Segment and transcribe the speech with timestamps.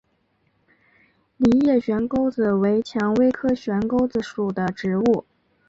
[1.37, 5.25] 梨叶悬钩子为蔷薇科悬钩子属的植物。